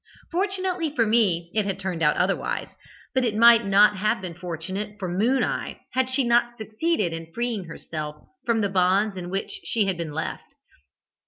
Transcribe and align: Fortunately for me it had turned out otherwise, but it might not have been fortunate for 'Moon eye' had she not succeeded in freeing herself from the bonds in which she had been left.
Fortunately 0.31 0.89
for 0.95 1.05
me 1.05 1.51
it 1.53 1.65
had 1.67 1.77
turned 1.77 2.01
out 2.01 2.15
otherwise, 2.17 2.69
but 3.13 3.23
it 3.23 3.35
might 3.35 3.67
not 3.67 3.97
have 3.97 4.19
been 4.19 4.33
fortunate 4.33 4.97
for 4.97 5.07
'Moon 5.07 5.43
eye' 5.43 5.79
had 5.93 6.09
she 6.09 6.23
not 6.23 6.57
succeeded 6.57 7.13
in 7.13 7.31
freeing 7.31 7.65
herself 7.65 8.15
from 8.43 8.61
the 8.61 8.69
bonds 8.69 9.15
in 9.15 9.29
which 9.29 9.59
she 9.63 9.85
had 9.85 9.97
been 9.97 10.11
left. 10.11 10.55